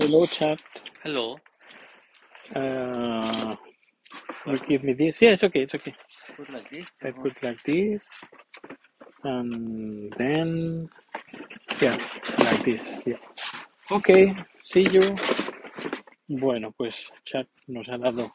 [0.00, 0.58] Hello, chat.
[1.04, 1.36] Hello.
[2.56, 3.54] Uh,
[4.46, 5.20] you give me this.
[5.20, 5.60] Yeah, it's okay.
[5.60, 5.92] It's okay.
[6.36, 6.86] Put like this.
[7.04, 8.02] I put like this,
[9.24, 10.88] and then
[11.82, 11.98] yeah,
[12.38, 13.02] like this.
[13.04, 13.20] Yeah.
[13.92, 14.34] Okay.
[14.64, 15.04] See you.
[16.28, 18.32] Bueno, pues chat nos ha dado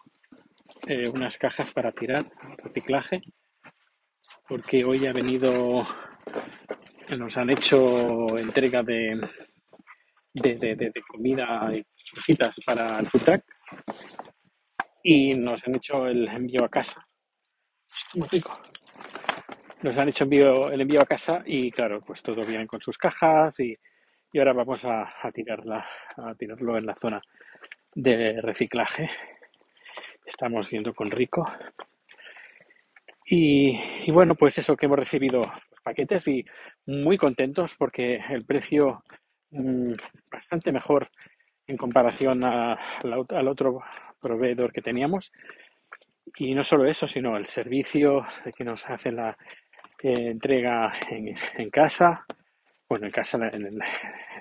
[0.87, 2.25] eh, unas cajas para tirar
[2.63, 3.21] reciclaje,
[4.47, 5.83] porque hoy ha venido,
[7.17, 9.19] nos han hecho entrega de
[10.35, 13.39] de, de, de, comida y cositas para el food
[15.01, 17.07] y nos han hecho el envío a casa.
[18.15, 18.59] Muy rico.
[19.83, 22.97] Nos han hecho envío, el envío a casa y claro, pues todo bien con sus
[22.97, 23.77] cajas y,
[24.33, 25.85] y ahora vamos a, a, tirarla,
[26.17, 27.21] a tirarlo en la zona
[27.93, 29.07] de reciclaje.
[30.25, 31.45] Estamos viendo con Rico.
[33.27, 35.41] Y, y bueno, pues eso que hemos recibido
[35.83, 36.43] paquetes y
[36.87, 39.03] muy contentos porque el precio
[39.55, 39.93] mmm,
[40.31, 41.07] bastante mejor
[41.67, 43.79] en comparación a, al otro
[44.19, 45.31] proveedor que teníamos.
[46.37, 49.37] Y no solo eso, sino el servicio de que nos hace la
[50.01, 52.25] eh, entrega en, en, casa,
[52.89, 53.79] bueno, en casa, en el,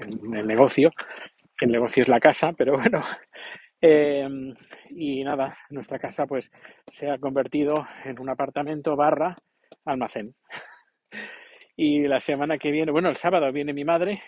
[0.01, 0.91] en el, negocio,
[1.61, 3.03] el negocio es la casa, pero bueno.
[3.87, 4.27] Eh,
[4.89, 6.51] y nada, nuestra casa pues
[6.91, 9.37] se ha convertido en un apartamento barra
[9.85, 10.35] almacén.
[11.77, 14.23] Y la semana que viene, bueno, el sábado viene mi madre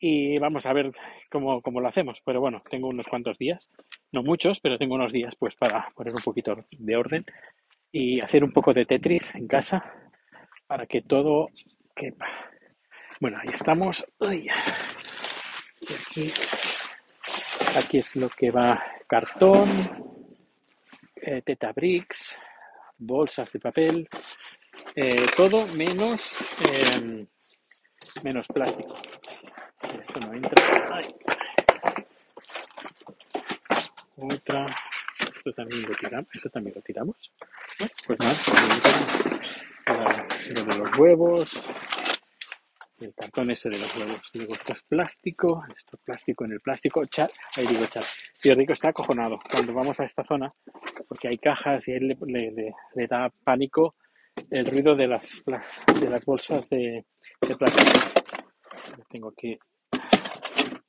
[0.00, 0.90] y vamos a ver
[1.30, 2.22] cómo, cómo, lo hacemos.
[2.24, 3.70] Pero bueno, tengo unos cuantos días,
[4.10, 7.24] no muchos, pero tengo unos días pues para poner un poquito de orden
[7.92, 9.84] y hacer un poco de Tetris en casa
[10.66, 11.50] para que todo
[11.94, 12.26] quepa.
[13.20, 14.06] Bueno, ahí estamos.
[14.30, 14.48] Y
[15.92, 16.32] aquí,
[17.76, 19.68] aquí es lo que va cartón,
[21.16, 22.38] eh, tetabricks,
[22.96, 24.08] bolsas de papel,
[24.94, 27.26] eh, todo menos, eh,
[28.22, 28.94] menos plástico.
[30.20, 30.84] No entra.
[30.92, 31.04] Ay.
[34.16, 34.76] Otra.
[35.34, 36.28] Esto también lo tiramos.
[36.32, 37.32] Esto también lo tiramos.
[38.06, 38.34] Pues nada,
[40.54, 41.70] lo de los huevos.
[43.00, 44.20] El cartón ese de los huevos.
[44.34, 45.62] Luego esto es plástico.
[45.74, 47.02] Esto es plástico en el plástico.
[47.06, 47.30] Chat.
[47.56, 48.04] Ahí digo chat.
[48.44, 50.52] Y Rico está acojonado cuando vamos a esta zona.
[51.08, 53.94] Porque hay cajas y él le, le, le, le da pánico
[54.50, 57.06] el ruido de las, de las bolsas de,
[57.40, 57.90] de plástico.
[59.08, 59.58] Tengo que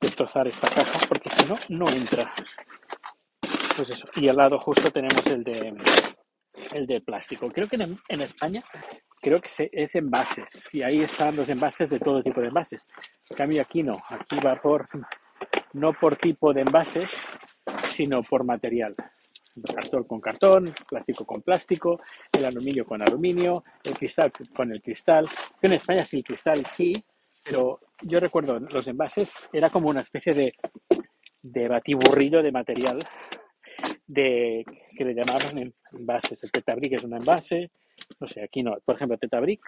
[0.02, 2.30] destrozar esta caja porque si no, no entra.
[3.76, 4.06] Pues eso.
[4.16, 5.74] Y al lado justo tenemos el de
[6.74, 7.48] el de plástico.
[7.48, 8.62] Creo que en, en España
[9.20, 12.86] creo que es envases y ahí están los envases de todo tipo de envases.
[13.30, 14.00] En cambio aquí no.
[14.10, 14.88] Aquí va por
[15.74, 17.28] no por tipo de envases,
[17.90, 18.94] sino por material.
[19.74, 21.98] Cartón con cartón, plástico con plástico,
[22.32, 25.26] el aluminio con aluminio, el cristal con el cristal.
[25.60, 26.92] En España sí, el cristal sí,
[27.42, 30.54] pero yo recuerdo los envases, era como una especie de,
[31.42, 32.98] de batiburrillo de material
[34.06, 34.64] de,
[34.96, 36.44] que le llamaban envases.
[36.44, 37.70] El Tetabric es un envase,
[38.20, 38.76] no sé, aquí no.
[38.84, 39.60] Por ejemplo, Tetabric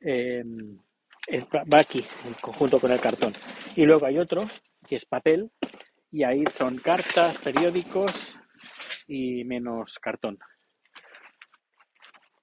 [0.00, 0.44] eh,
[1.72, 3.32] va aquí, en conjunto con el cartón.
[3.74, 4.44] Y luego hay otro,
[4.86, 5.50] que es papel,
[6.10, 8.38] y ahí son cartas, periódicos
[9.06, 10.38] y menos cartón.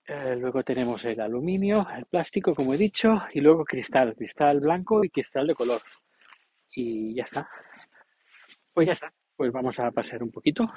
[0.05, 5.03] Eh, luego tenemos el aluminio, el plástico, como he dicho, y luego cristal, cristal blanco
[5.03, 5.81] y cristal de color.
[6.75, 7.49] Y ya está.
[8.73, 9.13] Pues ya está.
[9.35, 10.71] Pues vamos a pasar un poquito.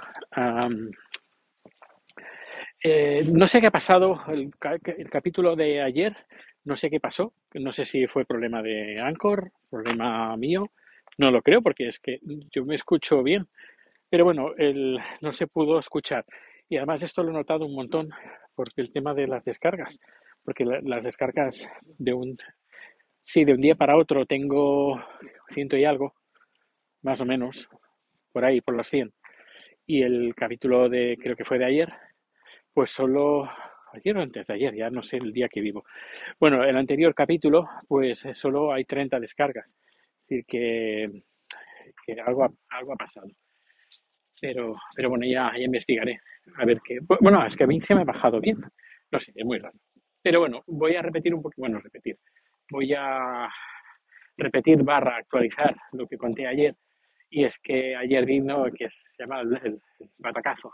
[2.82, 4.50] Eh, no sé qué ha pasado el,
[4.97, 6.16] el, capítulo de ayer.
[6.65, 7.32] No sé qué pasó.
[7.54, 10.70] No sé si fue problema de Anchor, problema mío.
[11.19, 13.48] No lo creo porque es que yo me escucho bien.
[14.09, 16.25] Pero bueno, el, no se pudo escuchar.
[16.69, 18.10] Y además esto lo he notado un montón
[18.54, 20.00] porque el tema de las descargas,
[20.44, 21.69] porque la, las descargas
[21.99, 22.37] de un,
[23.25, 25.00] sí, de un día para otro tengo
[25.49, 26.15] ciento y algo,
[27.03, 27.69] más o menos,
[28.32, 29.12] por ahí, por los 100.
[29.87, 31.88] Y el capítulo de, creo que fue de ayer,
[32.72, 33.48] pues solo,
[33.93, 35.84] ayer o antes de ayer, ya no sé el día que vivo.
[36.41, 39.77] Bueno, el anterior capítulo, pues solo hay 30 descargas.
[40.22, 41.06] Es decir, que,
[42.04, 43.28] que algo, ha, algo ha pasado.
[44.41, 46.21] Pero, pero bueno, ya, ya investigaré.
[46.56, 46.98] A ver qué.
[47.21, 48.59] Bueno, es que a mí se me ha bajado bien.
[49.10, 49.78] No sé, es muy raro.
[50.22, 51.54] Pero bueno, voy a repetir un poco.
[51.56, 52.18] Bueno, repetir.
[52.71, 53.48] Voy a
[54.36, 56.74] repetir barra actualizar lo que conté ayer.
[57.30, 59.80] Y es que ayer vino que se llama el,
[60.18, 60.72] batacazo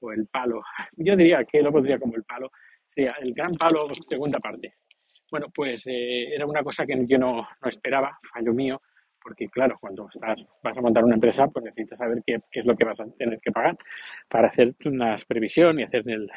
[0.00, 0.62] o el palo.
[0.96, 2.50] Yo diría que lo pondría como el palo.
[2.86, 4.74] Sería el gran palo, segunda parte.
[5.30, 8.80] Bueno, pues eh, era una cosa que yo no, no esperaba, fallo mío
[9.22, 12.66] porque claro, cuando estás, vas a montar una empresa, pues necesitas saber qué, qué, es
[12.66, 13.76] lo que vas a tener que pagar
[14.28, 16.30] para hacer una previsión y hacer el,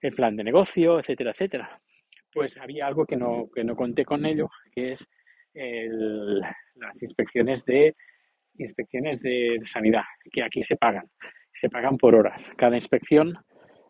[0.00, 1.80] el, plan de negocio, etcétera, etcétera.
[2.32, 5.08] Pues había algo que no, que no conté con ello, que es
[5.54, 7.94] las inspecciones de
[8.58, 11.10] inspecciones de, sanidad, que aquí se pagan.
[11.52, 12.50] Se pagan por horas.
[12.56, 13.38] Cada inspección,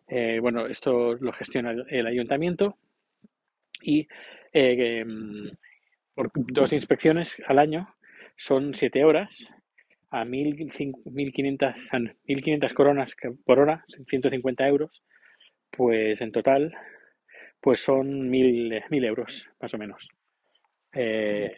[0.09, 2.77] eh, bueno, esto lo gestiona el, ayuntamiento
[3.81, 4.07] y
[4.53, 5.51] eh, em,
[6.15, 7.89] por dos inspecciones al año
[8.37, 9.51] son siete horas
[10.11, 15.03] a 1.500, 1.500 coronas por hora, 150 euros,
[15.71, 16.75] pues en total
[17.61, 20.07] pues son 1.000, euros, más o menos.
[20.93, 21.51] Eh,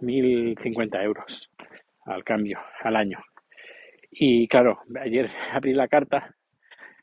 [0.00, 1.50] 1.050 euros
[2.04, 3.18] al cambio, al año.
[4.10, 6.34] Y claro, ayer abrí la carta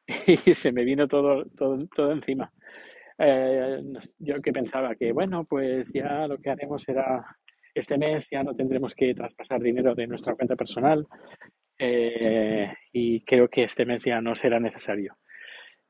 [0.45, 2.51] y se me vino todo, todo, todo encima.
[3.19, 3.81] Eh,
[4.19, 7.25] yo que pensaba que, bueno, pues ya lo que haremos será
[7.73, 11.05] este mes ya no tendremos que traspasar dinero de nuestra cuenta personal
[11.77, 15.17] eh, y creo que este mes ya no será necesario.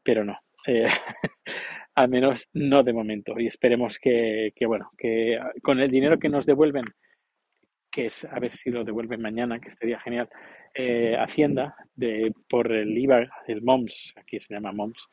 [0.03, 0.37] Pero no,
[0.67, 0.85] eh,
[1.95, 3.39] al menos no de momento.
[3.39, 6.85] Y esperemos que, bueno, que con el dinero que nos devuelven,
[7.91, 10.29] que es a ver si lo devuelven mañana, que estaría genial,
[10.75, 15.09] eh, Hacienda, de, por el IVA, el MOMS, aquí se llama MOMS,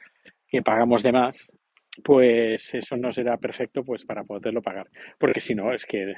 [0.46, 1.50] que pagamos de más,
[2.02, 4.88] pues eso no será perfecto pues para poderlo pagar.
[5.19, 6.14] Porque si no, es que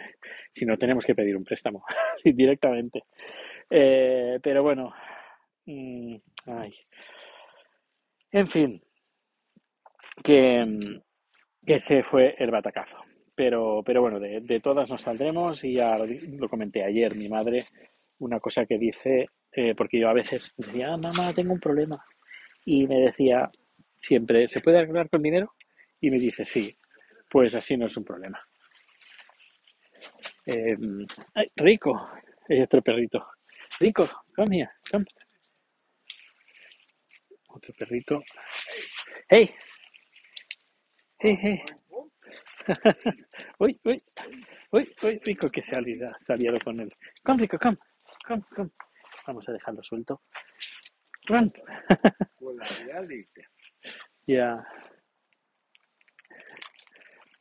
[0.55, 1.85] si no tenemos que pedir un préstamo
[2.25, 3.05] directamente.
[3.71, 4.93] Eh, pero bueno,
[5.67, 6.17] mm,
[8.33, 8.83] en fin,
[10.23, 10.79] que,
[11.65, 12.99] que ese fue el batacazo.
[13.35, 17.63] Pero, pero bueno, de, de, todas nos saldremos y ya lo comenté ayer, mi madre,
[18.19, 22.05] una cosa que dice, eh, porque yo a veces decía, ah, mamá, tengo un problema.
[22.65, 23.49] Y me decía
[23.97, 25.53] siempre, ¿se puede arreglar con dinero?
[26.01, 26.77] Y me dice, sí,
[27.31, 28.39] pues así no es un problema.
[30.47, 30.77] Eh,
[31.35, 32.11] ay, rico,
[32.49, 33.27] es otro perrito.
[33.81, 35.05] Rico, come here, come.
[37.49, 38.23] Otro perrito.
[39.29, 39.55] Hey,
[41.19, 41.63] hey, hey.
[43.59, 44.03] uy, uy,
[44.73, 45.81] uy, uy, Rico que se ha
[46.63, 46.93] con él.
[47.23, 47.77] Come, Rico, come,
[48.27, 48.71] come, come.
[49.27, 50.23] Vamos a dejarlo suelto.
[51.27, 51.53] Run.
[54.27, 54.63] Ya.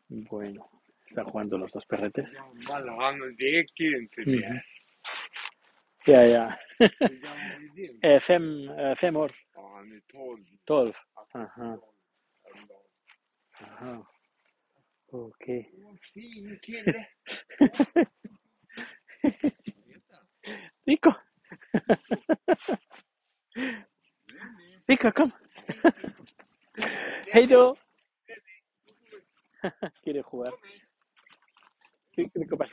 [0.10, 0.70] Bueno,
[1.06, 2.38] están jugando los dos perretes.
[6.06, 6.60] Ja, ja.
[8.02, 9.32] eh, fem, eh, fem år.
[10.64, 10.96] Tolv.
[11.34, 11.80] Aha.
[13.60, 14.10] Aha.
[15.12, 15.46] Ok.
[20.86, 21.16] Rico.
[24.88, 25.32] Rico, kom.
[27.34, 27.76] Hej då.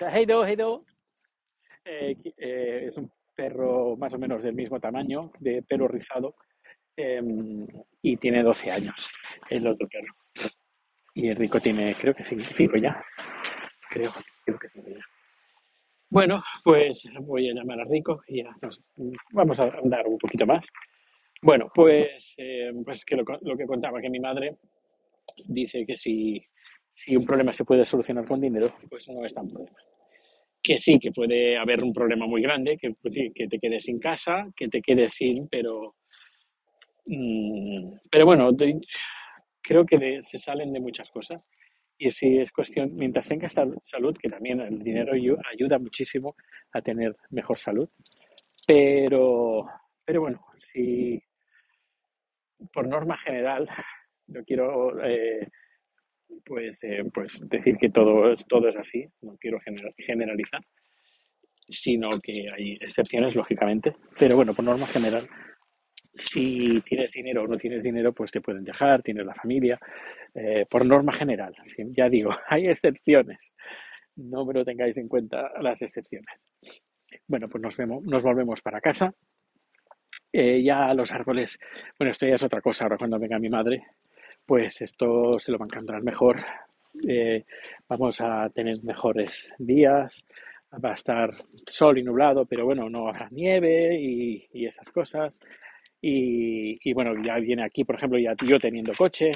[0.05, 0.19] ¿Qué, pasa?
[0.19, 0.85] Hey do, hey do.
[1.85, 6.37] Eh, eh, es un perro más o menos del mismo tamaño, de pelo rizado,
[6.97, 7.67] em,
[8.03, 9.11] y tiene 12 años,
[9.51, 10.13] el otro perro.
[11.15, 13.03] Y el rico tiene, creo que 5 ya.
[13.91, 14.13] Creo,
[14.45, 15.05] creo que 5 ya.
[16.11, 18.81] Bueno, pues voy a llamar a Rico y ya nos,
[19.33, 20.69] vamos a andar un poquito más.
[21.43, 24.59] Bueno, pues, eh, pues que lo, lo, que contaba, que mi madre
[25.47, 26.41] dice que si
[26.95, 29.77] si un problema se puede solucionar con dinero, pues no es tan problema.
[30.65, 34.01] Que sí, que puede haber un problema muy grande, que, pues que te quedes sin
[34.01, 35.95] casa, que te quedes sin, pero...
[37.07, 38.51] Mm, pero bueno,
[39.61, 41.43] creo que se salen de muchas cosas.
[41.99, 46.35] Y si es cuestión, mientras tengas salud, que también el dinero ayuda muchísimo
[46.73, 47.89] a tener mejor salud.
[48.67, 49.67] Pero,
[50.05, 51.23] pero bueno, si
[52.73, 53.69] por norma general,
[54.29, 55.49] no quiero eh,
[56.45, 59.59] pues, eh, pues decir que todo, todo es así, no quiero
[59.97, 60.61] generalizar,
[61.69, 65.29] sino que hay excepciones, lógicamente, pero bueno, por norma general,
[66.15, 69.79] si tienes dinero o no tienes dinero, pues te pueden dejar, tienes la familia,
[70.35, 71.55] eh, por norma general,
[71.97, 73.53] ya digo, hay excepciones,
[74.17, 76.41] no me lo tengáis en cuenta las excepciones.
[77.27, 79.13] Bueno, pues nos, vemos, nos volvemos para casa.
[80.33, 81.59] Eh, ya los árboles,
[81.99, 83.85] bueno, esto ya es otra cosa ahora cuando venga mi madre,
[84.47, 86.41] pues esto se lo va a encontrar mejor.
[87.09, 87.45] Eh,
[87.89, 90.25] vamos a tener mejores días,
[90.85, 91.31] va a estar
[91.67, 95.41] sol y nublado, pero bueno, no habrá nieve y, esas cosas.
[96.01, 99.33] Y, bueno, ya viene aquí, por ejemplo, ya yo teniendo coche,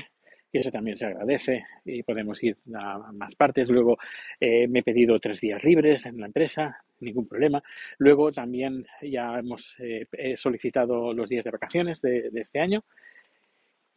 [0.52, 3.68] y eso también se agradece y podemos ir a más partes.
[3.68, 3.96] Luego
[4.38, 7.62] eh, me he pedido tres días libres en la empresa, ningún problema.
[7.98, 12.84] Luego también ya hemos eh, solicitado los días de vacaciones de este año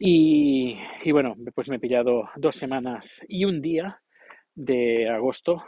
[0.04, 4.00] y, bueno, pues me he pillado dos semanas y un día
[4.54, 5.62] de agosto,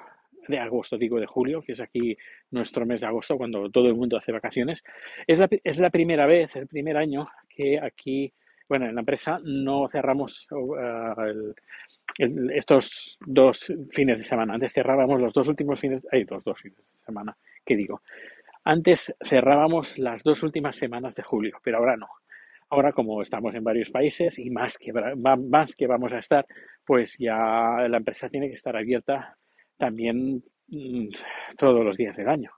[0.48, 2.16] de agosto digo de julio, que es aquí
[2.50, 4.82] nuestro mes de agosto, cuando todo el mundo hace vacaciones.
[5.26, 8.32] Es la, es la primera vez, el primer año que aquí,
[8.68, 11.52] bueno, en la empresa no cerramos uh,
[12.52, 14.54] estos dos fines de semana.
[14.54, 18.02] Antes cerrábamos los dos últimos fines, hay los dos fines de semana, ¿qué digo?
[18.64, 22.08] Antes cerrábamos las dos últimas semanas de julio, pero ahora no.
[22.74, 26.44] Ahora, como estamos en varios países y más que, más que vamos a estar,
[26.84, 29.38] pues ya la empresa tiene que estar abierta
[29.76, 31.08] también mm,
[31.56, 32.50] todos los días del año.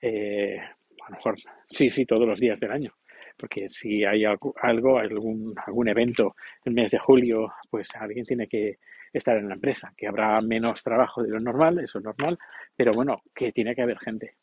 [0.00, 1.36] Eh, a lo mejor,
[1.70, 2.94] sí, sí, todos los días del año.
[3.38, 6.34] Porque si hay algo, algún, algún evento
[6.64, 8.78] el mes de julio, pues alguien tiene que
[9.12, 12.36] estar en la empresa, que habrá menos trabajo de lo normal, eso es normal,
[12.74, 14.34] pero bueno, que tiene que haber gente.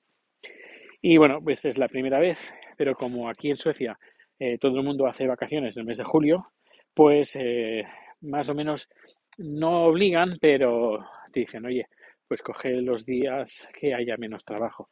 [1.02, 4.00] Y bueno, pues es la primera vez, pero como aquí en Suecia
[4.44, 6.48] eh, todo el mundo hace vacaciones en el mes de julio,
[6.96, 7.86] pues eh,
[8.22, 8.90] más o menos
[9.38, 11.86] no obligan, pero te dicen, oye,
[12.28, 14.90] pues coge los días que haya menos trabajo.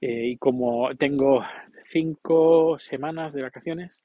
[0.00, 1.44] Eh, y como tengo
[1.82, 4.04] cinco semanas de vacaciones,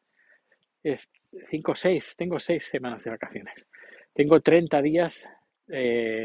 [0.81, 1.11] es
[1.43, 3.67] cinco o seis, tengo seis semanas de vacaciones.
[4.15, 5.27] Tengo 30 días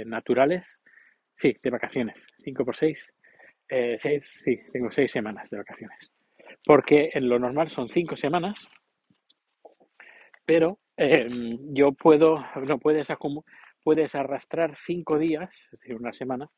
[0.06, 0.80] naturales,
[1.36, 3.12] sí, de vacaciones, cinco por seis,
[3.68, 6.15] seis, sí, tengo seis semanas de vacaciones
[6.64, 8.68] porque en lo normal son cinco semanas,
[10.44, 13.08] pero em, yo puedo, no puedes,
[13.82, 16.48] puedes arrastrar cinco días, es decir, una semana,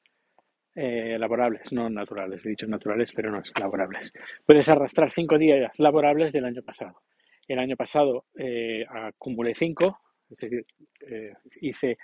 [0.75, 4.13] eh, laborables, no naturales, he dicho naturales, pero no es laborables.
[4.47, 7.03] Puedes arrastrar cinco días laborables del año pasado.
[7.49, 9.99] El año pasado eh, acumulé cinco,
[10.31, 10.63] es decir,
[11.09, 11.95] eh, hice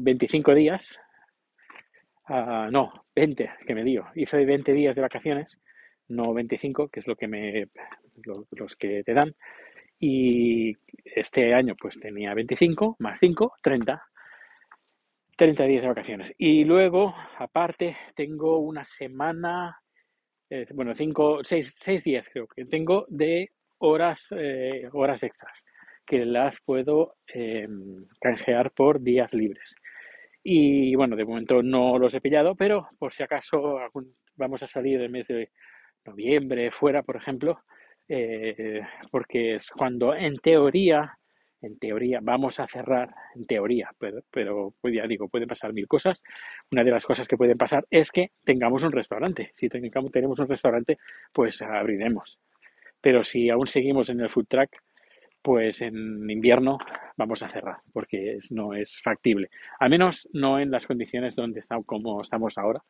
[0.00, 0.98] 25 días,
[2.28, 5.60] ah, no, 20, que me digo, hice 20 días de vacaciones
[6.08, 7.68] no 25, que es lo que me
[8.52, 9.34] los que te dan.
[9.98, 14.02] Y este año pues tenía 25 más 5, 30.
[15.36, 16.34] 30 días de vacaciones.
[16.38, 19.80] Y luego, aparte, tengo una semana,
[20.50, 25.64] eh, bueno, 5, 6, días creo que tengo de horas, eh, horas extras,
[26.06, 29.74] que las puedo em, canjear por días libres.
[30.42, 33.78] Y bueno, de momento no los he pillado, pero por si acaso
[34.36, 35.50] vamos a salir el mes de
[36.06, 37.60] noviembre, fuera, por ejemplo,
[38.08, 41.18] eh, porque es cuando en teoría,
[41.62, 45.88] en teoría vamos a cerrar, en teoría, pero, pero pues ya digo, pueden pasar mil
[45.88, 46.22] cosas.
[46.70, 49.52] Una de las cosas que pueden pasar es que tengamos un restaurante.
[49.54, 50.98] Si tenemos un restaurante,
[51.32, 52.38] pues abriremos.
[53.00, 54.70] Pero si aún seguimos en el food track,
[55.42, 56.78] pues en invierno
[57.18, 59.50] vamos a cerrar porque no es factible.
[59.78, 62.82] Al menos no en las condiciones donde estamos, como estamos ahora,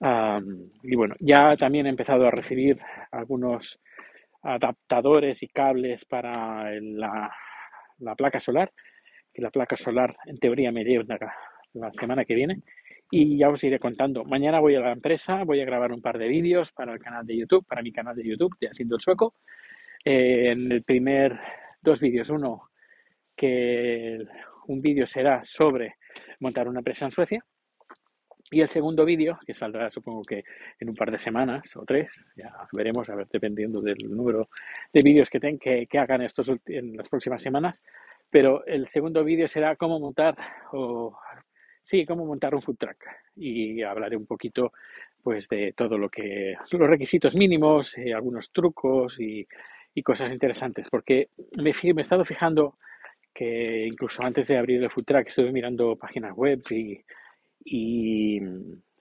[0.00, 2.78] y bueno, ya también he empezado a recibir
[3.10, 3.80] algunos
[4.42, 7.30] adaptadores y cables para la,
[8.16, 8.72] placa solar,
[9.32, 11.34] que la placa solar en teoría me llega
[11.74, 12.62] la, semana que viene
[13.10, 14.24] y ya os iré contando.
[14.24, 17.26] Mañana voy a la empresa, voy a grabar un par de vídeos para el canal
[17.26, 19.34] de YouTube, para mi canal de YouTube de Haciendo el Sueco.
[20.04, 21.32] Eh, en el primer
[21.82, 22.70] dos vídeos, uno
[23.36, 24.18] que
[24.68, 25.96] un vídeo será sobre
[26.38, 27.44] montar una empresa en Suecia
[28.50, 30.44] y el segundo vídeo, que saldrá supongo que
[30.80, 34.48] en un par de semanas o tres, ya veremos, a ver, dependiendo del número
[34.92, 37.84] de vídeos que, ten, que, hagan estos en las próximas semanas.
[38.28, 40.36] Pero el segundo vídeo será cómo montar,
[40.72, 41.16] o
[41.84, 43.04] sí, cómo montar un food truck.
[43.36, 44.72] Y hablaré un poquito
[45.22, 49.46] pues de todo lo que, los requisitos mínimos, eh, algunos trucos y,
[49.94, 50.88] y, cosas interesantes.
[50.90, 52.78] Porque me, me he estado fijando
[53.32, 57.00] que incluso antes de abrir el food truck estuve mirando páginas web y
[57.64, 58.40] y,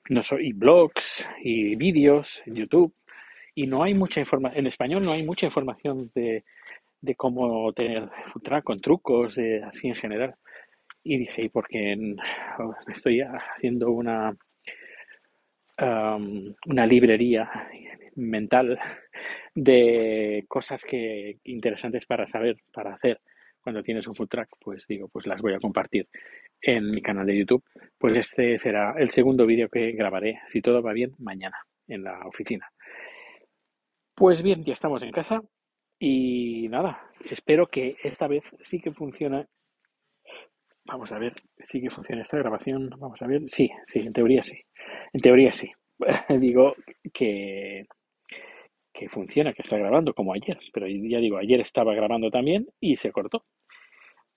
[0.09, 2.93] no y blogs y vídeos en YouTube.
[3.55, 6.43] Y no hay mucha información, en español no hay mucha información de,
[7.01, 10.35] de cómo tener food con trucos, así en general.
[11.03, 11.49] Y dije, ¿y
[12.91, 14.35] estoy haciendo una,
[16.65, 17.49] una librería
[18.15, 18.77] mental
[19.55, 23.19] de cosas que interesantes para saber, para hacer
[23.61, 24.49] cuando tienes un food track?
[24.59, 26.07] Pues digo, pues las voy a compartir
[26.61, 27.63] en mi canal de YouTube,
[27.97, 32.19] pues este será el segundo vídeo que grabaré, si todo va bien, mañana en la
[32.27, 32.67] oficina.
[34.15, 35.41] Pues bien, ya estamos en casa
[35.97, 39.47] y nada, espero que esta vez sí que funcione.
[40.85, 41.33] Vamos a ver,
[41.67, 42.89] sí que funciona esta grabación.
[42.97, 44.59] Vamos a ver, sí, sí, en teoría sí.
[45.13, 45.71] En teoría sí.
[46.39, 46.75] digo
[47.13, 47.85] que,
[48.93, 52.95] que funciona, que está grabando como ayer, pero ya digo, ayer estaba grabando también y
[52.95, 53.45] se cortó.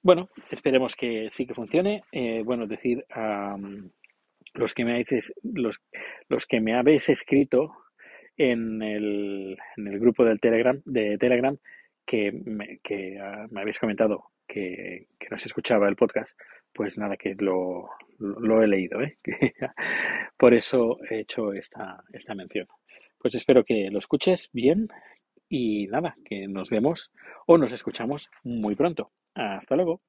[0.03, 2.03] Bueno, esperemos que sí que funcione.
[2.11, 3.57] Eh, bueno, decir a
[4.55, 5.81] los que me habéis, los,
[6.29, 7.73] los que me habéis escrito
[8.37, 11.57] en el, en el grupo del Telegram, de Telegram
[12.05, 16.39] que me, que, ah, me habéis comentado que, que, no se escuchaba el podcast,
[16.73, 19.19] pues nada, que lo, lo, he leído, ¿eh?
[20.37, 22.67] Por eso he hecho esta, esta mención.
[23.23, 24.89] Pues espero que lo escuches bien
[25.49, 27.13] y nada, que nos vemos
[27.47, 29.13] o nos escuchamos muy pronto.
[29.35, 30.03] Hasta luego.